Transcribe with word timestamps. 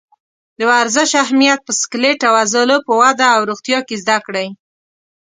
د 0.57 0.59
ورزش 0.71 1.09
اهمیت 1.23 1.59
په 1.63 1.71
سکلیټ 1.81 2.19
او 2.27 2.33
عضلو 2.43 2.77
په 2.87 2.93
وده 3.01 3.27
او 3.35 3.41
روغتیا 3.49 3.79
کې 3.87 3.95
زده 4.03 4.17
کړئ. 4.25 4.47